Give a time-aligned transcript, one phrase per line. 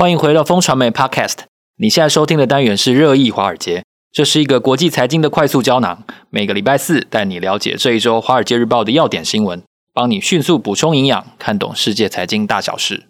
[0.00, 1.40] 欢迎回到风传媒 Podcast。
[1.76, 6.04] 你现在收听的单元是热议华尔街，这是一个国际财经的快速胶囊。
[6.30, 13.09] 每个礼拜四带你了解这一周《华尔街日报》的要点新闻，帮你迅速补充营养，看懂世界财经大小事。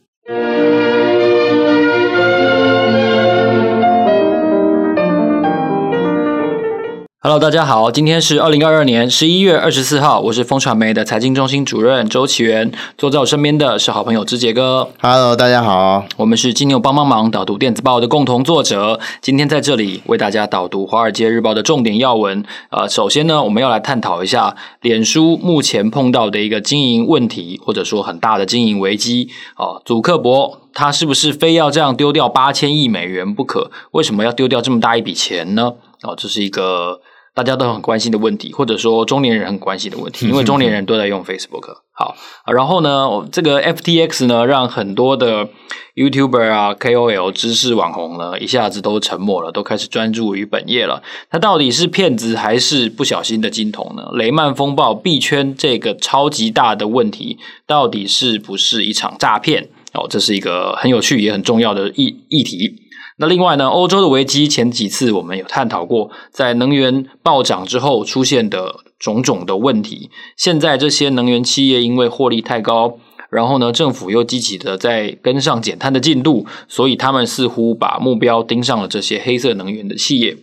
[7.23, 14.89] Hello，大家好，今天是二零二二年十一月二十四号，我是风传媒的财经中心主任周启源，坐在我身边的是好朋友之杰哥。
[15.03, 22.43] Hello，大家好，我们是金牛帮帮忙导读电子报的共同作者，今天在这里为大家导读《华尔街日报》的重点要闻。
[22.71, 29.29] 呃，首先呢，我们要来探讨一下脸书目前碰到的一个经营问题，或者说很大的经营危机。
[29.59, 33.71] 哦、呃，祖克伯他是不是非要这样丢掉八千亿美元不可？
[33.91, 35.75] 为什么要丢掉这么大一笔钱呢？
[36.03, 37.03] 哦、呃，这是一个。
[37.41, 41.79] 大家都很关心的问题，或者说中年人很关心的问题，因为中年人都在用 Facebook。
[41.95, 42.15] 好，
[42.53, 45.49] 然后呢，这个 FTX 呢，让很多的
[45.95, 51.03] YouTuber 啊、KOL、知识网红呢，一下子都沉默了，都开始专注于本业了。
[51.31, 54.11] 他到底是骗子还是不小心的金童呢？
[54.13, 59.71] 雷曼风暴币圈这个超级大的问题，到底是不是一场诈骗？
[59.95, 62.80] 哦，这是一个很有趣也很重要的议议题。
[63.21, 70.11] 那另外呢，欧洲的危机前几次我们有探讨过，在能源暴涨之后出现的种种的问题。
[70.39, 72.97] 现在这些能源企业因为获利太高，
[73.29, 80.39] 然后呢，政府又积极的在跟上减碳的进度，所以他们似乎把目标盯上了这些黑色能源的企业。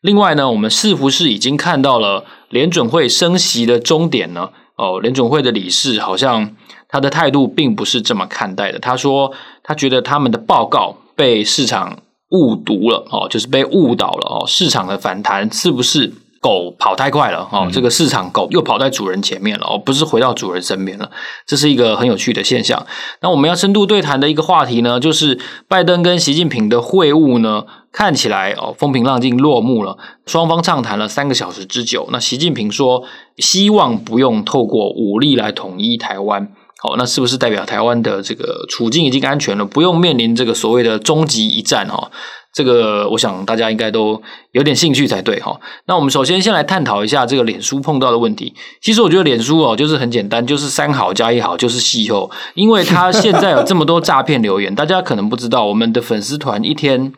[0.00, 4.50] 另外呢，我们是不是已经看到了联准会升息的终点呢？
[4.76, 6.54] 哦，联准会的理事好像
[6.88, 8.78] 他的态度并不是这么看待的。
[8.78, 9.32] 他说，
[9.64, 11.98] 他觉得他们的报告被市场。
[12.30, 14.44] 误读了哦，就是被误导了哦。
[14.46, 17.68] 市场的反弹是不是狗跑太快了哦？
[17.70, 21.10] 这个市场狗又跑在主人前面了哦，不是回到主人身边了。
[21.46, 22.86] 这是一个很有趣的现象。
[23.20, 32.08] 那我们要深度对谈的一个话题呢，就是拜登跟习近平的会晤呢，看起来哦风平浪静落幕了，双方畅谈了三个小时之久。
[32.10, 33.04] 那习近平说，
[33.36, 36.52] 希望不用透过武力来统一台湾。
[36.82, 41.86] 好，那是不是代表台湾的这个处境已经安全了，不用面临这个所谓的终极一战？
[41.86, 42.10] 哈，
[42.54, 45.38] 这个我想大家应该都有点兴趣才对。
[45.40, 48.54] 哈，那我们首先先来探讨一下这个脸书碰到的问题。
[48.80, 57.12] 其实我觉得脸书哦，就是很简单，就是三好加一好就是气候，因为它现在有这么多诈骗留言，大家可能不知道，我们的粉丝团一天。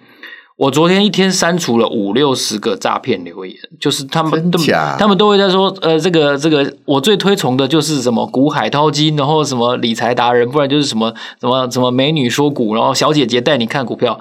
[0.62, 4.56] 我昨天一天删除了五六十个诈骗留言，就是他们都
[4.96, 14.20] 他们都会在说，呃，这个这个，我最推崇的就是什么股海淘金，然后什么理财达人，不然就是什么什么什么美女说股，然后小姐姐带你看股票。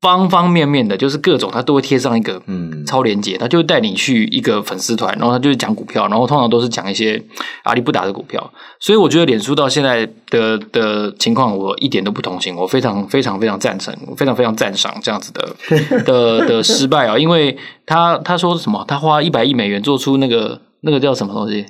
[0.00, 2.70] 方方面面的，就是各种，他都会贴上一个嗯。
[2.86, 7.22] 超连接，他就会带你去一个粉丝团，然后他就是讲股票，然后通常都是讲一些
[7.62, 15.54] 阿里不打的股票，所以我觉得脸书到现在的的情况，我一点都不同情，我非常非常非常赞成，非常非常赞赏这样子的
[16.02, 17.56] 的的失败啊，因为
[17.86, 21.66] 他他说什么，他花一百亿美元做出那个那个叫什么东西，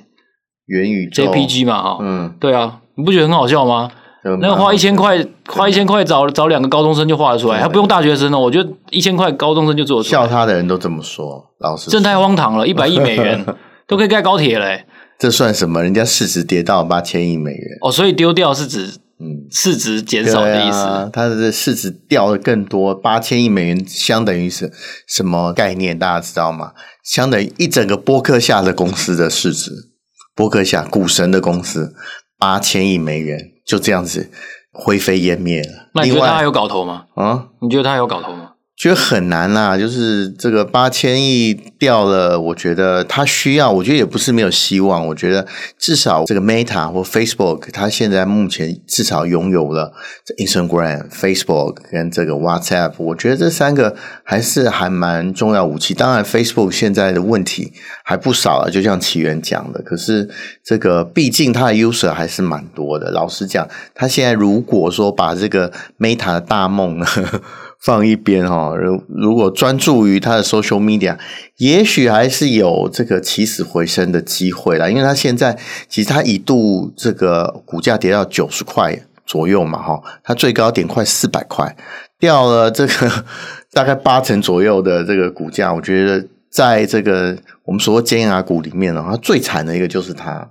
[0.65, 1.25] 元宇宙。
[1.25, 3.91] JPG 嘛，哈，嗯，对啊，你不觉得很好笑吗？
[4.23, 8.39] 那个花一千块，花一千块找找两个高中生就画得出来，他不用大学生哦。
[8.39, 10.21] 我觉得一千块高中生就做得出来。
[10.21, 13.43] 笑他的人都这么说，老师，这太荒唐了，一百亿美元
[13.87, 14.85] 都可以盖高铁嘞。
[15.17, 15.81] 这算什么？
[15.81, 21.09] 人家市值跌到八千亿美元哦，所以丢掉是指嗯市值减少的意思。
[21.11, 24.71] 它的市值掉的更多，八千亿美元相等于是
[25.07, 25.97] 什么概念？
[25.97, 26.73] 大家知道吗？
[27.03, 29.71] 相等于一整个波克夏的公司的市值，
[30.35, 31.95] 波克夏股神的公司
[32.37, 33.39] 八千亿美元。
[33.71, 34.29] 就这样子
[34.73, 35.87] 灰飞烟灭了。
[35.93, 37.05] 那你觉得他还有搞头吗？
[37.15, 38.50] 啊，你觉得他还有搞头吗？
[38.81, 45.05] 觉得很难啦，就是这个八千亿掉了，我觉得他需要，我觉得也不是没有希望。
[45.05, 45.45] 我觉得
[45.77, 49.93] 至少这个 Meta 或 Facebook，它现在目前至少拥有了
[50.39, 55.93] Instagram、Facebook 跟这个 WhatsApp，我觉得这三个还是还蛮重要武器。
[55.93, 59.83] 当然，Facebook 现在的问题还不少了，就像岐原讲的。
[59.83, 60.27] 可是
[60.63, 63.11] 这个毕竟它的 user 还是蛮多的。
[63.11, 67.05] 老实讲，他现在如果说把这个 Meta 的大梦呢，
[67.83, 71.17] 放一边哈，如如果专注于他的 social media，
[71.57, 74.87] 也许还是有这个起死回生的机会啦。
[74.87, 75.57] 因为他现在
[75.89, 81.75] 其实他一度这个股价跌到九十块左右嘛，哈，它最高点快四百块，
[82.19, 83.25] 掉了这个
[83.73, 85.73] 大概八成左右的这个股价。
[85.73, 90.47] 我觉得在这个我们所谓尖牙股里面呢，它最惨的一个就是它。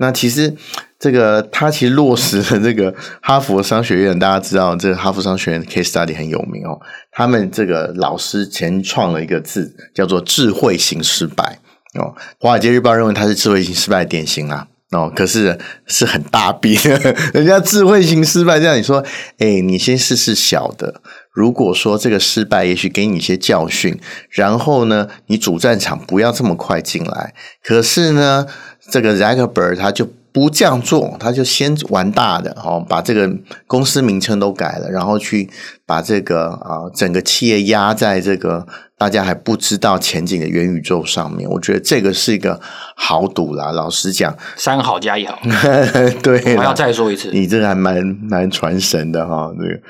[0.00, 0.56] 那其实。
[1.02, 6.78] 这个他其实落实了这个哈佛商学院，大家知道这个哈佛商学院 case study 很有名哦。
[7.10, 11.58] 他们这个老师前创了一个字，叫做“智慧型失败”
[11.98, 12.14] 哦。
[12.38, 14.66] 华尔街日报认为他是智慧型失败的典型啊。
[14.90, 15.56] 哦，可是
[15.86, 16.74] 是很大笔，
[17.32, 19.02] 人家智慧型失败，这样你说，
[19.38, 21.00] 哎，你先试试小的。
[21.32, 23.98] 如果说这个失败，也许给你一些教训，
[24.28, 27.32] 然后呢，你主战场不要这么快进来。
[27.62, 28.48] 可是呢，
[28.90, 33.30] 这个 Zuckerberg 他就不这样做，他就先玩大的，哦，把这个
[33.66, 35.48] 公司名称都改了，然后去
[35.86, 38.66] 把这个啊整个企业压在这个。
[39.00, 42.60] 大家还不知道前景的元宇宙上面，我觉得这个是一个
[42.94, 43.72] 豪赌啦。
[43.72, 45.40] 老实讲，三好加一好，
[46.22, 49.50] 对，我要再说一次，你这个还蛮蛮传神的哈。
[49.58, 49.80] 这个，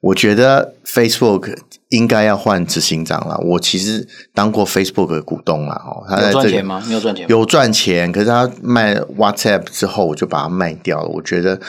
[0.00, 1.52] 我觉得 Facebook
[1.90, 3.36] 应该要换执行长了。
[3.38, 6.82] 我其实当过 Facebook 的股东了哦，他在赚钱吗？
[6.86, 8.10] 没有赚钱，有赚钱。
[8.10, 11.08] 可是他卖 WhatsApp 之后，我就把它卖掉了。
[11.08, 11.60] 我觉得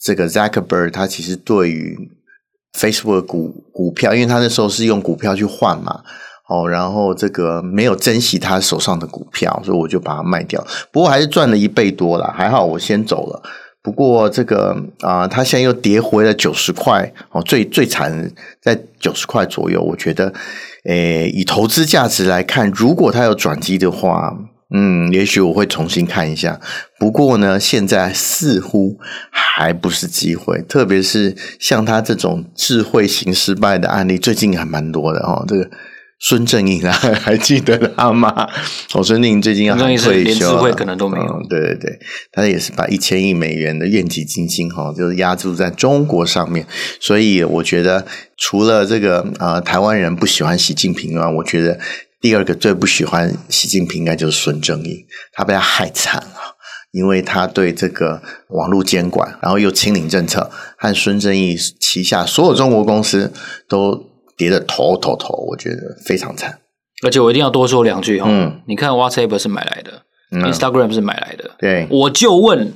[0.00, 1.96] 这个 Zuckerberg 他其实对于
[2.76, 6.02] Facebook 股股票，因为他那时候是用股票去换嘛。
[6.48, 10.64] 哦，然后这个没有珍惜他手上的股票，所以我就把它卖掉。
[10.92, 13.42] 不过还是赚了一倍多了，还好我先走了。
[13.86, 19.80] 不过这个啊、它现在又跌回了九十块，哦，最最惨在九十块左右。
[19.80, 20.32] 我觉得，
[20.86, 24.36] 诶，以投资价值来看，如果它有转机的话，
[24.74, 26.60] 嗯，也许我会重新看一下。
[26.98, 28.98] 不过呢，现在似乎
[29.30, 35.70] 还不是机会，特别是像他这种智慧型失败的案例，最近还蛮多的哦，这个。
[36.18, 36.90] 孙正义啊，
[37.20, 38.48] 还记得他吗？
[38.94, 41.24] 我孙正义最近要退休了，连智慧可能都没有。
[41.24, 41.98] 嗯，对对对，
[42.32, 46.66] 他也是把一千亿美元的愿景基金哈，就是押注在中国上面。
[47.00, 48.06] 所以我觉得，
[48.38, 51.78] 除了这个啊、呃，台湾人不喜欢习近平啊，我觉得
[52.18, 56.56] 第二个最不喜欢习近平应该就是孙正义，他被他害惨了，
[56.92, 63.30] 因为他对这个网络监管，然后又清零政策，和孙正义旗下所有中国公司
[63.68, 64.15] 都。
[64.36, 66.58] 跌得头头头，我觉得非常惨。
[67.04, 69.90] 而且我一定要多说两句哈，嗯，你看 WhatsApp 是买来的，
[70.32, 72.72] 嗯，Instagram 是买来的，对，我就问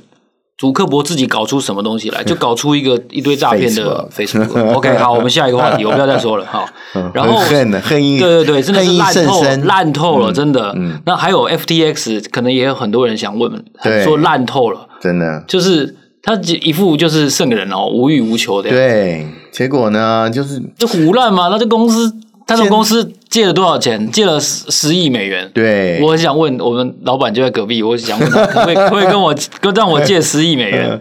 [0.58, 4.74] 祖克伯自己搞出什么东西来， 就搞出一个一堆诈骗的 Facebook。
[4.74, 6.70] OK， 好，我们下一个话题，我不要再说了哈。
[7.14, 10.76] 然后恨恨意，对对对，真的是烂透了，烂透了，真的。
[11.06, 13.64] 那还有 FTX，可能也有很多人想问，
[14.04, 18.70] 说烂透了，真的，就是他一副就是圣人哦，无欲无求的。
[18.70, 19.26] 对。
[19.50, 21.48] 结果呢，就是就胡乱嘛。
[21.48, 22.14] 那这公司，
[22.46, 24.08] 他这公司借了多少钱？
[24.12, 25.50] 借了十十亿美元。
[25.52, 31.00] 对，我很想问，我们老板就在隔壁，我想问他， 可不可以，可不可以跟我跟让我借十亿美元？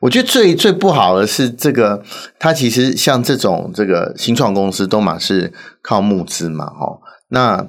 [0.00, 2.02] 我觉得最最不好的是这个，
[2.38, 5.52] 他其实像这种这个新创公司，都嘛是
[5.82, 7.66] 靠募资嘛，哈，那。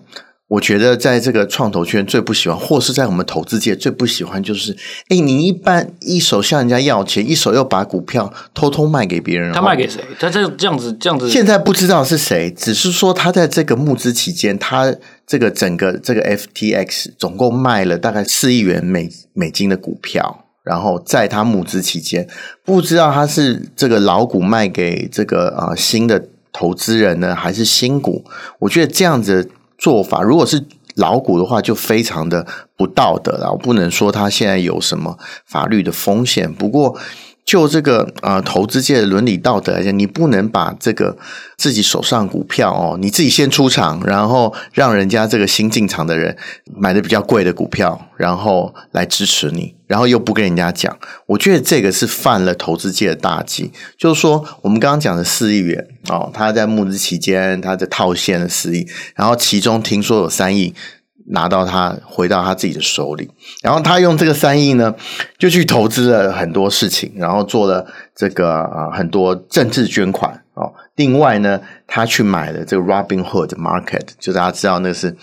[0.52, 4.76] 我觉得在这个创投圈最不喜欢，或是在我们投资界最不喜欢，就是，
[5.08, 9.54] 哎，你一般一手向人家要钱，一手又把股票偷偷卖给别人。
[9.54, 10.04] 他卖给谁？
[10.20, 11.30] 他这这样子这样子。
[11.30, 14.94] 现在不知道是谁，只是说他在这个募资期间，他
[15.26, 22.28] 这个整个这个 FTX 总共卖了大概四亿元美美金的股票，然后在他募资期间，
[22.66, 28.26] 不知道他是这个老股卖给这个啊、呃、新的投资人呢，还是新股？
[28.60, 29.50] 我觉得这样子。
[29.82, 30.64] 做法，如果是
[30.96, 32.46] 老股的话，就非常的
[32.78, 33.52] 不道德了。
[33.52, 36.96] 我不能说他现在有什么法律的风险，不过。
[37.44, 41.18] 就这个啊、投资界的伦理道德来讲，你不能把这个
[41.58, 46.38] 自己手上股票哦，你自己先出场，然后让人家这个新进场的人
[46.74, 50.98] 买的比较贵的股票，然后来支持你，然后又不跟人家讲。
[51.26, 53.72] 我觉得这个是犯了投资界的大忌。
[53.98, 60.74] 就是说，我们刚刚讲的四亿元哦，他在募资期间，他在套现了四亿，然后其中听说有三亿。
[61.28, 63.30] 拿到他回到他自己的手里，
[63.62, 64.94] 然后他用这个三亿呢，
[65.38, 67.86] 就去投资了很多事情，然后做了
[68.16, 70.74] 这个啊、呃、很多政治捐款哦。
[70.96, 75.16] 另外呢，他去买了这个 Robinhood Market，就大家知道那是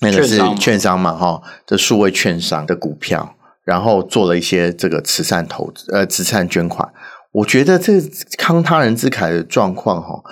[0.00, 3.34] 那个是券商嘛哈，这数位券商的股票，
[3.64, 6.88] 然后做了一些这个慈善投资呃慈善捐款。
[7.32, 7.94] 我觉得这
[8.38, 10.22] 慷他人之慨的状况哈。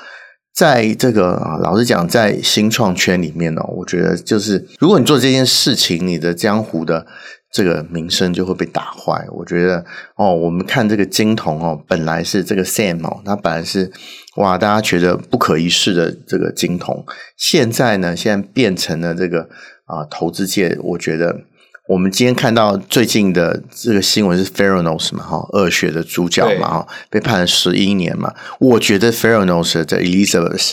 [0.55, 7.05] 在这个啊，老实讲，在新创圈里面呢，我觉得就是，如果你做这件事情，你的江湖的
[7.51, 9.27] 这个名声就会被打坏。
[9.33, 9.85] 我觉得
[10.15, 13.91] 哦，我们看这个金童哦，本来是这个 Sam 哦，他本来是
[14.37, 17.05] 哇，大家觉得不可一世的这个金童，
[17.37, 19.49] 现在呢，现在变成了这个
[19.87, 21.41] 啊，投资界，我觉得。
[21.87, 28.33] 我们今天看到最近的这个新闻是 Theranos 嘛，哈，恶血的主角嘛，哈，被判了十一年嘛。
[28.59, 30.73] 我觉得 Theranos 的 Elizabeth。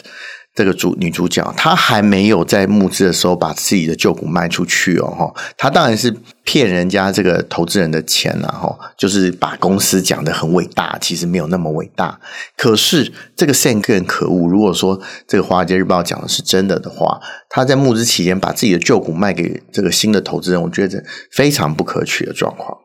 [0.54, 12.20] 这个主女主角，她还没有在募资的时候把自己的旧股卖出去哦，哈，她当然是骗人家这个投资人的钱了，哈，就是把公司讲得很伟大，其实没有那么伟大。
[12.58, 22.78] 可是这个 Sam 更可恶，如果说这个华尔街日报讲的是真的的话，他在募资期间把自己的旧股卖给这个新的投资人，我觉得非常不可取的状况。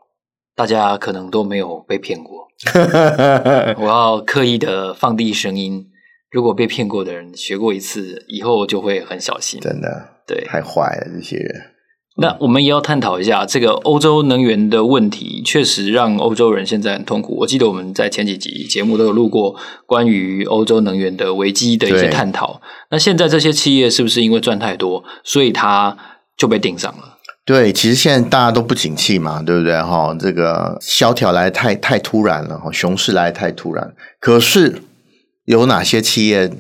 [0.55, 2.47] 大家可能都没有被骗过。
[3.79, 5.87] 我要刻意的放低声音。
[6.31, 9.61] 如果被骗过的人学过一次，以后就会很小心。
[9.61, 11.63] 真的，对，太坏了这些人。
[12.19, 17.37] 那我们也要探讨一下这个欧洲能源的问题，确实让欧洲人现在很痛苦。
[17.41, 19.55] 我记得我们在前几集节目都有录过
[19.85, 22.63] 关于欧洲能源的危机的一些探讨。
[22.91, 25.95] 那现在这些企业是不是因为赚太多，所以它
[26.39, 27.19] 就被盯上了？
[27.45, 29.81] 对，其实现在大家都不景气嘛，对不对？
[29.83, 33.95] 哈，这个萧条来太太突然了，哈，熊市来太突然。
[34.19, 34.81] 可是
[35.47, 36.51] 有哪些企业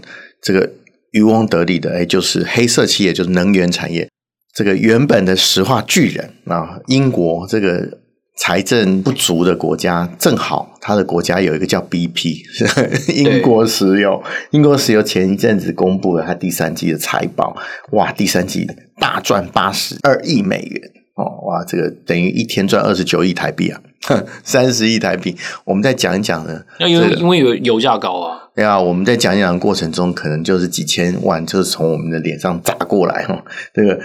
[0.41, 0.73] 这个
[1.13, 1.93] 渔翁得利的？
[1.93, 4.09] 哎，就是黑色企业，就是能源产业。
[4.55, 7.99] 这个原本的石化巨人啊，英国这个
[8.39, 14.23] 财政不足的国家，正好他的国家有一个叫 BP，英国石油。
[14.53, 17.57] 英国石油前一阵子公布了他第三季的财报，
[17.93, 18.67] 哇，第三季
[18.99, 20.83] 大赚八十二亿美元
[21.17, 23.81] 哦，哇，这个等于一天赚二十九亿台币啊，
[24.45, 25.37] 三十亿台币。
[25.65, 28.45] 我们再讲一讲呢，那因为因为有油价高啊。
[28.57, 34.01] 对啊，我们在讲一讲的过程中，可能就是几千万，就是从我们的脸上砸过来哈，这个。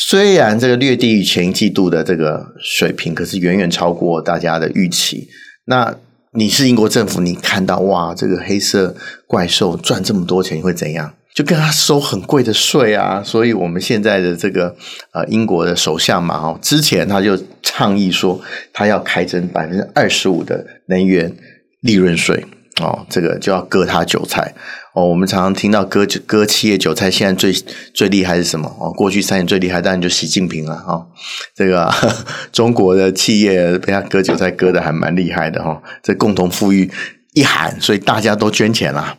[0.00, 5.26] 虽然这个略低于前一季度的这个水平，可是远远超过大家的预期。
[5.64, 5.92] 那
[6.34, 8.94] 你是英国政府，你看到哇，这个黑色
[9.26, 11.12] 怪兽赚这么多钱，你会怎样？
[11.34, 13.20] 就跟他收很贵的税啊！
[13.24, 14.76] 所以我们现在的这个
[15.12, 18.40] 呃英国的首相嘛，哈，之前他就倡议说，
[18.72, 21.34] 他要开征百分之二十五的能源
[21.80, 22.44] 利润税。
[22.80, 24.54] 哦，这个就要割他韭菜
[24.94, 25.04] 哦。
[25.08, 27.52] 我们常常听到割割企业韭菜，现在最
[27.92, 28.68] 最厉害是什么？
[28.80, 31.06] 哦，过去三年最厉害当然就习近平了哦。
[31.54, 31.92] 这个
[32.52, 35.82] 中国的企业被他割韭菜割得还蛮厉害的哈、哦。
[36.02, 36.90] 这共同富裕
[37.34, 39.16] 一喊，所以大家都捐钱啦，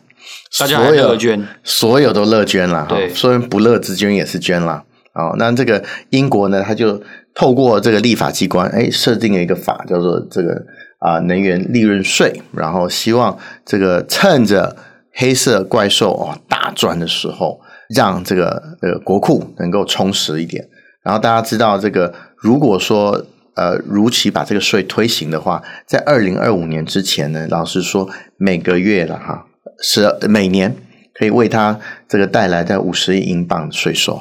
[0.58, 2.86] 大家还乐捐，所有都乐捐啦。
[2.88, 4.84] 对，虽然不乐之捐也是捐啦。
[5.12, 7.02] 哦，那这个英国呢，他就
[7.34, 10.64] 透过这个立法机关，哎，设定了一个法，叫做这个。
[11.00, 14.76] 啊，能源利润税，然后希望这个趁着
[15.12, 17.60] 黑色怪兽哦大赚的时候，
[17.94, 20.68] 让这个呃国库能够充实一点。
[21.02, 23.26] 然后大家知道，这个如果说
[23.56, 29.46] 呃如期把这个税推行的话，在二零二五年之前呢，老实说每个月了哈，
[29.82, 30.76] 是每年
[31.14, 34.20] 可以为他这个带来在五十亿英镑的税收，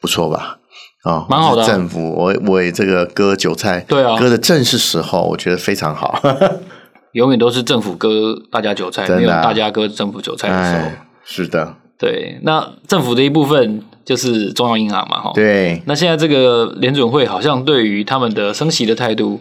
[0.00, 0.60] 不错吧？
[1.04, 1.66] 哦，蛮好的、啊。
[1.66, 6.20] 政府，我我也这个割韭菜，对啊，割的正是时候，我觉得非常好。
[7.12, 10.90] 永远都是政府割大家韭菜，没有大家割政府韭菜的时候。
[11.24, 12.38] 是的，对。
[12.42, 15.32] 那政府的一部分就是中央银行嘛，哈。
[15.34, 15.82] 对。
[15.86, 19.40] 那现在这个联准会好像对于他们的升息的态度，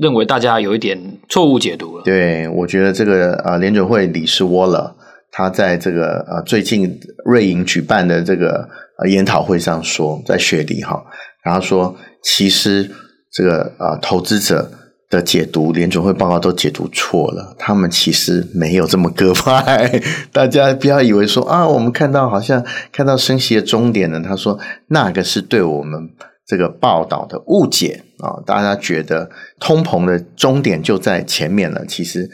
[0.00, 2.02] 认为大家有一点错误解读了。
[2.04, 4.96] 对，我觉得这个呃联准会理事沃勒，
[5.30, 8.66] 他在这个呃最近瑞银举办的这个。
[8.98, 11.04] 呃，研讨会上说，在雪梨哈，
[11.44, 12.90] 然后说，其实
[13.30, 14.70] 这个呃，投资者
[15.10, 20.00] 的解读，联准会报告都解读错了，他们其实没有这么鸽派，
[20.32, 26.08] 大家不要以为说啊，我们看到好像看到升息的终点呢，他说那个是对我们
[26.46, 29.28] 这个报道的误解啊，大家觉得
[29.60, 32.30] 通膨的终点就在前面了，其实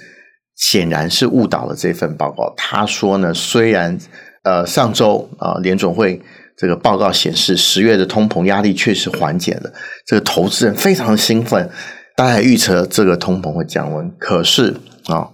[0.55, 2.55] 显然是误导了这份报告。
[2.57, 3.99] 他说呢，虽然
[4.45, 6.23] 呃上周啊联总会。
[6.57, 9.73] 这个报告显示，十月的通膨压力确实缓解了，
[10.07, 11.69] 这个投资人非常兴奋，
[12.17, 14.13] 大家预测这个通膨会降温。
[14.19, 15.31] 可是啊，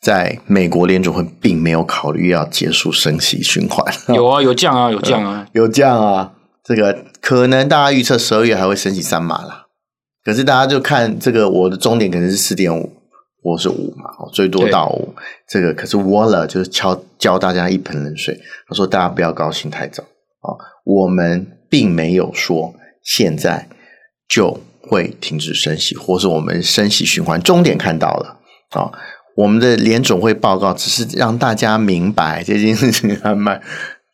[0.00, 3.84] 在美国联储会并没有考虑要结束升息循环。
[4.12, 6.32] 有啊，有降啊，有降啊， 有降啊。
[6.64, 9.66] 这个可能大家预测十二月还会升息三码啦。
[10.24, 12.92] 可是大家就看这个，我的终点可能是四点五
[13.42, 15.14] 或是五嘛，最多到五。
[15.48, 20.04] 这个可是 Waller 就是敲浇大家一盆冷水，他说大家不要高兴太早。
[20.42, 23.68] 啊，我们并没有说现在
[24.28, 28.90] 就会停止升息，或是我们升息循环终点看到了啊。
[29.36, 33.62] 我们的联总会报告只是让大家明白这件事情还蛮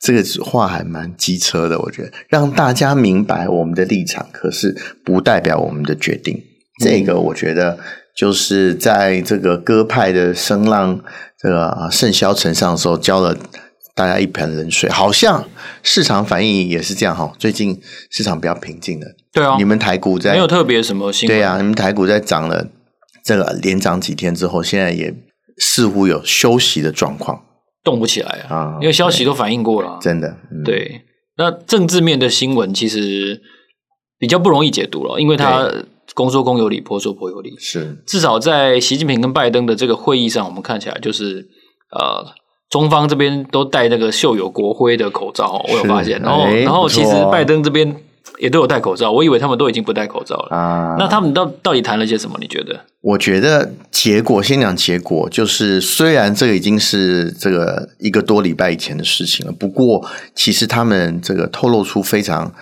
[0.00, 6.40] 这个话还蛮机车的，我觉得让大家明白我们的立场，可是不代表我们的决定。
[6.85, 7.78] 这个我觉得
[8.16, 11.00] 就是在这个鸽派的声浪
[11.40, 13.37] 这个甚嚣尘上的时候教了。
[13.98, 15.44] 大家一盆冷水，好像
[15.82, 17.32] 市场反应也是这样哈。
[17.36, 17.76] 最近
[18.12, 19.56] 市场比较平静的，对啊。
[19.58, 21.56] 你们台股在没有特别什么新闻，对啊。
[21.56, 22.68] 你们台股在涨了
[23.24, 25.12] 这个连涨几天之后，现在也
[25.56, 27.42] 似乎有休息的状况，
[27.82, 28.78] 动不起来啊。
[28.80, 30.28] 因为消息都反映过了，真的。
[30.52, 31.02] 嗯、对，
[31.36, 33.42] 那政治面的新闻其实
[34.16, 35.68] 比较不容易解读了，因为它
[36.14, 37.56] 公说公有理，婆说婆有理。
[37.58, 41.48] 是，至少在习近平跟拜登的这个会议上，我们看起来就是
[41.90, 42.38] 呃。
[42.70, 46.20] 中方这边都戴那个绣有国徽的口罩，我有发现。
[46.20, 47.96] 然后，然后其实拜登这边
[48.38, 50.96] 也都有戴口罩，我以为他们都已经不戴口罩了啊。
[50.98, 52.37] 那他们到到底谈了些什么？
[52.40, 52.78] 你觉得？
[53.00, 62.52] 我觉得结果先讲结果，就是虽然这个已经是这个一个多礼拜以前的事情了，不过其实他们这个透露出非常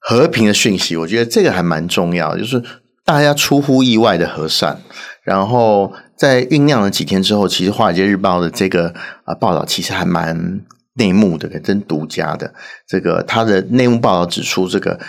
[0.00, 2.60] 和平的讯息，我觉得这个还蛮重要，就是
[3.04, 4.80] 大家出乎意外的和善。
[5.22, 8.94] 然后在酝酿了几天之后，其实《华尔街日报》的这个
[9.24, 10.60] 啊报道其实还蛮。
[10.96, 12.54] 内幕的，真独家的。
[12.86, 15.00] 这个他的内幕报道指出，这个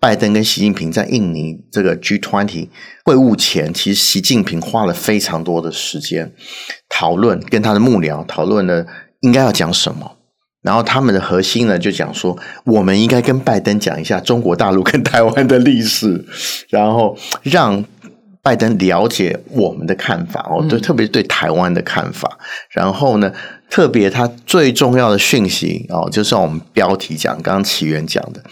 [0.00, 2.68] 拜登跟习近平在印尼这个 G20
[3.04, 6.32] 会晤前，其实习近平花了非常多的时间
[6.88, 8.86] 讨论，跟他的幕僚讨论了
[9.20, 10.16] 应该要讲什么。
[10.62, 16.24] 然后他们的核心呢，就讲说，我们应该跟拜登讲一下中国大陆跟台湾的历史，
[16.70, 17.84] 然后让。
[18.44, 22.28] 拜登了解我们的看法哦，对，特别是对台湾的看法。
[22.38, 23.32] 嗯、然后呢，
[23.70, 28.44] 特别他最重要的讯息哦，就是我们标题讲，刚刚启源讲的，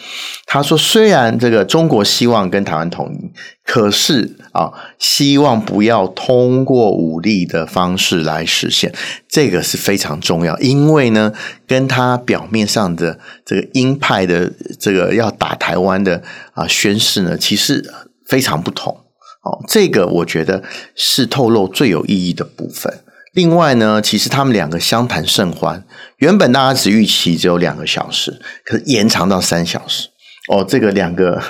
[0.46, 3.30] 他说，虽然这个中国希望跟台湾统一，
[3.66, 8.94] 可是啊、哦，希望不要通过武力的方式来实现，
[9.28, 11.34] 这个是非常重要，因为呢，
[11.66, 16.22] 跟他表面上的这个鹰派的这个要打台湾的
[16.54, 17.92] 啊宣誓呢，其实
[18.26, 19.01] 非常不同。
[19.42, 20.62] 哦，这个我觉得
[20.94, 23.00] 是透露最有意义的部分。
[23.32, 25.84] 另外呢，其实他们两个相谈甚欢。
[26.18, 30.08] 原本大家只预期只有两个小时，可是延长到三小时。
[30.48, 31.42] 哦，这个两个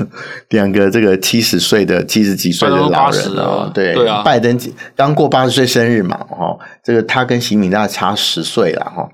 [0.48, 4.58] 两个这个七十岁的七十几岁的老人哦，对对啊，拜登
[4.96, 9.08] 刚过八十岁生日嘛，哦，这个他跟习近平大概差十岁了哈。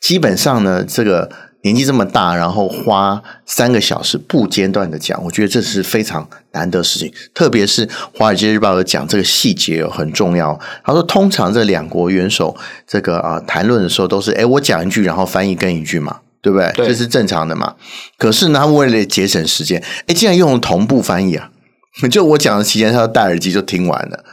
[0.00, 1.30] 基本上呢，这个。
[1.62, 7.12] 年纪这么大，然后花三个小时不间断的讲，我觉得这是非常难得的事情。
[7.32, 10.58] 特别是《华尔街日报》有讲这个细节很重要。
[10.84, 16.72] 他说，通常这两国元首这个啊谈论的时候，都是哎我讲一句，然后翻译跟一句嘛，对不对？
[16.74, 17.74] 对，这是正常的嘛。
[18.18, 21.50] 可是呢，他为了节省时间，哎，竟然用同步翻译啊！
[22.10, 24.24] 就我讲的期间，他戴耳机就听完了。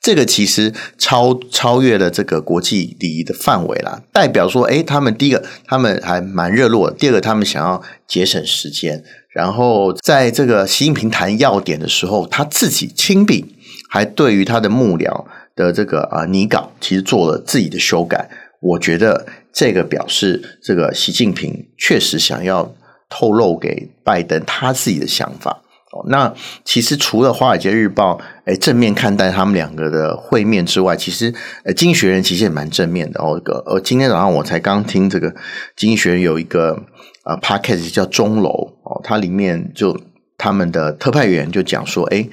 [0.00, 13.54] 这个其实超超越了这个国际礼仪的范围啦，代表说，诶，他们第一个他们还蛮热络，第二个他们想要节省时间，然后在这个习近平谈要点的时候，他自己亲笔
[13.88, 15.24] 还对于他的幕僚
[15.54, 18.28] 的这个啊拟稿，其实做了自己的修改。
[18.60, 22.74] 我觉得这个表示，这个习近平确实想要
[23.08, 25.62] 透露给拜登他自己的想法。
[26.08, 26.32] 那
[26.64, 33.40] 其实除了《华尔街日报》诶正面看待他们两个的会面之外，其实呃《经济学人》其实也蛮正面的哦。
[33.66, 35.30] 呃，今天早上我才刚听这个
[35.76, 36.82] 《经济学人》有一个
[37.24, 39.98] 呃 podcast 叫钟楼哦，它里面就
[40.38, 42.30] 他们的特派员就讲说，诶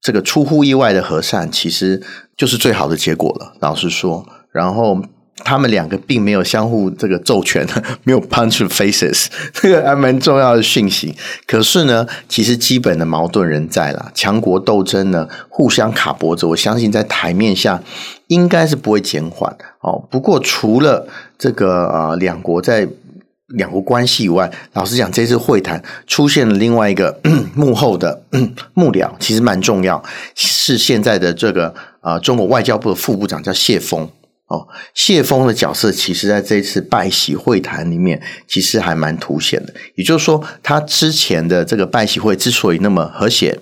[0.00, 2.02] 这个出乎意外的和善，其实
[2.36, 3.56] 就是最好的结果了。
[3.60, 5.02] 老实说，然后。
[5.42, 7.66] 他们两个并没有相互这个揍拳，
[8.04, 11.14] 没有 punch faces，这个还蛮重要的讯息。
[11.46, 16.46] 可是呢，其实基本的矛盾仍在啦，强国斗争呢，互相卡脖子。
[16.46, 17.82] 我相信在台面下
[18.28, 20.06] 应该是不会减缓哦。
[20.10, 22.88] 不过除了这个呃两国在
[23.48, 27.20] 两国关系以外，老实讲，这次会谈出现了另外一个
[27.54, 28.22] 幕后的
[28.72, 30.02] 幕僚，其实蛮重要，
[30.34, 34.08] 是现在的这个呃中国外交部的副部长叫谢峰。
[34.54, 39.74] 哦，谢峰的角色其实在这一次拜习会谈里面，其实还蛮凸显的。
[39.96, 43.58] 也就是说，他之前的这个拜习会之所以那么和谐，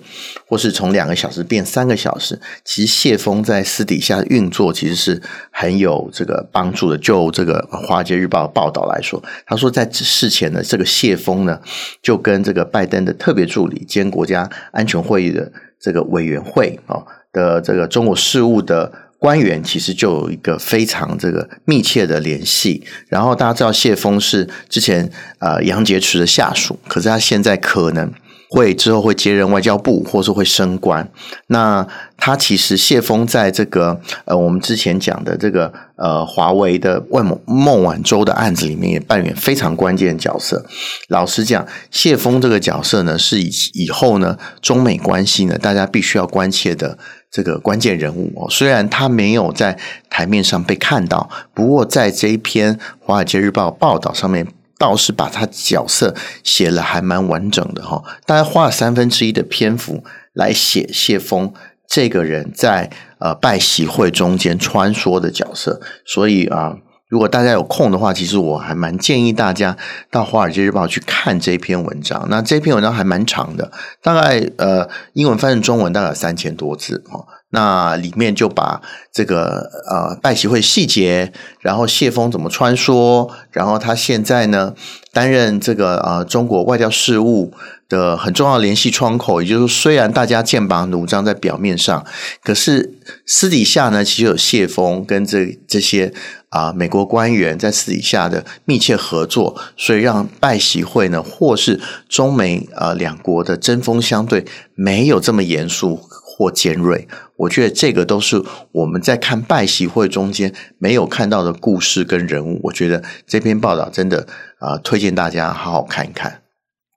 [0.47, 5.19] 或是从两个小时变三个小时，其实谢峰在私底下运作其实是
[5.51, 6.97] 很有这个帮助的。
[6.99, 11.59] 就这个《华尔街日报》报道来说，他说在事前的这个谢峰呢，
[12.03, 17.01] 就跟这个拜登的特别助理兼国家安全会议的这个委员会啊
[17.31, 18.91] 的这个中国事务的。
[19.23, 25.09] 官员其实就有一个非常这个密切的联系，然后大家知道谢峰是之前
[25.39, 28.11] 呃杨洁篪的下属，可是他现在可能
[28.49, 31.09] 会之后会接任外交部，或是会升官。
[31.47, 40.65] 那他其实谢峰在这个呃我们之前讲的这个呃华为的孟孟晚舟的案子里面也扮演非常关键的角色。
[41.07, 46.97] 老实讲，谢峰这个角色呢，是以以后呢中美关系呢大家必须要关切的。
[47.33, 49.75] 这个关键人物哦，虽然他没有在
[50.07, 58.03] 台面上被看到，不过在这一篇《华尔街日报》报道上面，倒是把他角色写了还蛮完整的哈。
[58.27, 61.51] 大概花了三分之一的篇幅来写谢峰
[61.87, 66.77] 这个人在呃拜席会中间穿梭的角色，所以啊。
[67.13, 69.77] 如果大家有空的话，其实我还蛮建议大家
[70.09, 72.25] 到《华尔街日报》去看这篇文章。
[72.27, 73.71] 那这篇文章还蛮长的，
[74.01, 77.27] 大概呃英文翻成中文大概三千多字哦。
[77.51, 84.73] 那里面就把这个呃拜习会细节，然后谢峰怎么穿梭，然后他现在呢
[85.11, 87.53] 担任这个呃中国外交事务
[87.93, 92.03] 的很重要的联系窗口，也就是，虽然大家剑拔弩张在表面上，
[92.43, 96.11] 可是私底下呢，其实有谢锋跟这这些
[96.49, 101.79] 啊、美国官员在私底下的密切合作，所以让拜习会呢，或是
[102.09, 107.07] 中美呃两国的针锋相对没有这么严肃或尖锐。
[107.37, 112.59] 我觉得这个都是我们在看拜习会中间没有看到的故事跟人物。
[112.65, 114.27] 我觉得这篇报道真的
[114.59, 116.42] 啊、推荐大家好好看一看。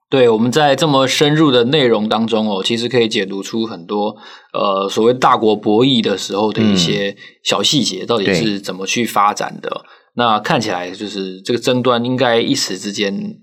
[0.09, 4.15] 对，我们在这么深入的内容当中哦，其实可以解读出很多
[4.53, 9.69] 呃所谓大国博弈的时候的一些小细节，到底是怎么去发展的。
[10.15, 13.35] 那看起来就是这个争端应该一时之间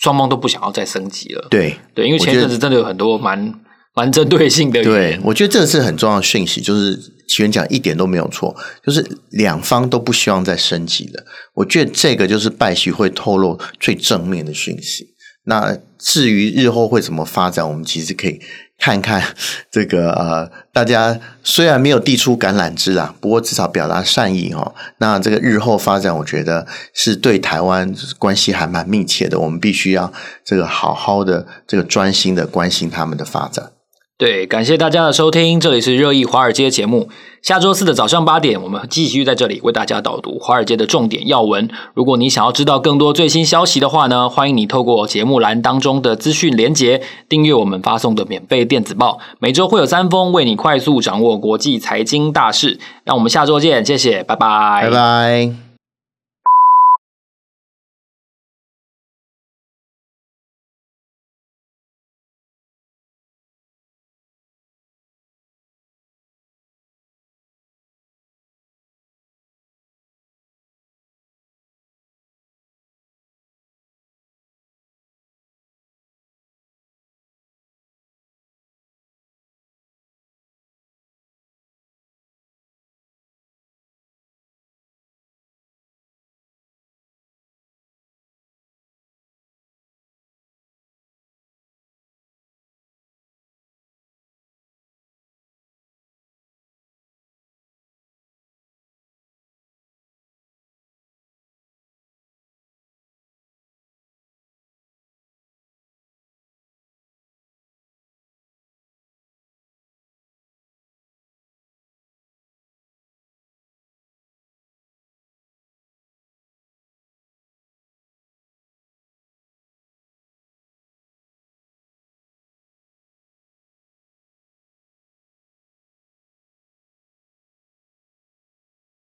[0.00, 1.46] 双方都不想要再升级了。
[1.50, 3.54] 对对，因为前阵子真的有很多蛮
[3.94, 4.82] 蛮针对性的。
[4.82, 6.96] 对，我觉得这是很重要的讯息，就是
[7.28, 11.22] 岐原讲一点都没有错，就是两方都不希望再升级了。
[11.54, 15.14] 我觉得这个就是拜习会透露最正面的讯息。
[15.48, 18.40] 那至于日后会怎么发展，我们其实可以
[18.78, 19.22] 看看
[19.70, 24.74] 这个呃，大家虽然没有递出橄榄枝啊，不过至少表达善意哈、哦。
[24.98, 30.12] 那这个日后发展，我觉得是对台湾关系还蛮密切的，我们必须要
[30.44, 33.70] 这个好好的这个专心的关心他们的发展。
[34.18, 37.10] 对，感谢大家的收听，这里是热议华尔街节目。
[37.42, 41.68] 下周四的早上八点，我们继续在这里为大家导读华尔街的重点要闻。
[41.92, 49.18] 如果你想要知道更多最新消息的话呢，欢迎你透过节目栏当中的资讯连结，订阅我们发送的免费电子报。
[49.38, 52.80] 每周会有三封，为你快速掌握国际财经大事。
[53.04, 55.65] 让我们下周见，谢谢，拜拜，拜拜。